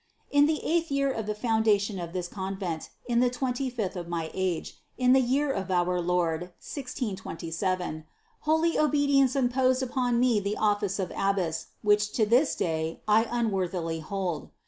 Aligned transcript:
In 0.31 0.47
the 0.47 0.65
eighth 0.65 0.89
year 0.89 1.11
of 1.11 1.27
the 1.27 1.35
foundation 1.35 1.99
of 1.99 2.11
this 2.11 2.27
convent, 2.27 2.89
in 3.05 3.19
the 3.19 3.29
twenty 3.29 3.69
fifth 3.69 3.95
of 3.95 4.07
my 4.07 4.31
age, 4.33 4.79
in 4.97 5.13
the 5.13 5.21
year 5.21 5.51
of 5.51 5.69
our 5.69 6.01
Lord 6.01 6.41
1627, 6.57 8.05
holy 8.39 8.79
obedience 8.79 9.35
imposed 9.35 9.83
upon 9.83 10.19
me 10.19 10.39
the 10.39 10.57
office 10.57 10.97
of 10.97 11.11
abbess, 11.15 11.67
which 11.83 12.13
to 12.13 12.25
this 12.25 12.55
day 12.55 13.03
I 13.07 13.25
un 13.25 13.51
worthily 13.51 13.99
hold. 13.99 14.49